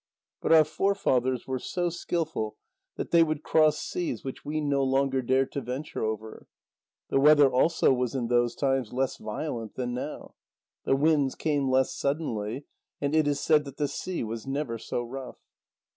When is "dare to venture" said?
5.21-6.03